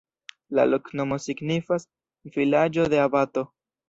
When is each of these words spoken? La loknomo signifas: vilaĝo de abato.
La 0.59 0.63
loknomo 0.69 1.19
signifas: 1.25 1.85
vilaĝo 2.39 2.87
de 2.95 3.03
abato. 3.03 3.45